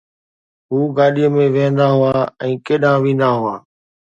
هو 0.71 0.79
گاڏيءَ 0.97 1.33
۾ 1.35 1.43
ويهندا 1.55 1.85
هئا 1.99 2.19
۽ 2.49 2.51
ڪيڏانهن 2.67 3.03
ويندا 3.07 3.29
هئا. 3.47 3.55